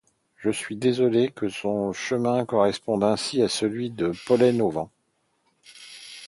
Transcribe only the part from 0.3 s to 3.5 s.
Je suis désolé que son destin corresponde ainsi à